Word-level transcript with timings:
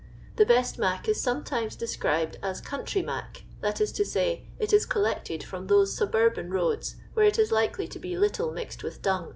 The 0.37 0.47
best 0.47 0.79
"mac 0.79 1.07
"is 1.07 1.21
some 1.21 1.43
times 1.43 1.75
described 1.75 2.39
ns" 2.43 2.59
country 2.71 3.03
mac," 3.03 3.43
that 3.59 3.79
is 3.79 3.91
to 3.91 4.03
say, 4.03 4.47
it 4.57 4.73
is 4.73 4.87
collected 4.87 5.43
from 5.43 5.67
those 5.67 5.93
suburban 5.95 6.49
roads 6.49 6.95
where 7.13 7.27
it 7.27 7.37
is 7.37 7.51
likely 7.51 7.87
to 7.89 7.99
be 7.99 8.17
little 8.17 8.51
mixed 8.51 8.81
with 8.83 9.03
dung, 9.03 9.25
&c. 9.29 9.29